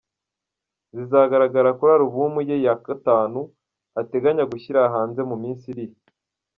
[0.95, 3.39] zizagaragara kuri alubumu ye ya gatanu
[4.01, 5.85] ateganya gushyira hanze mu minsi iri.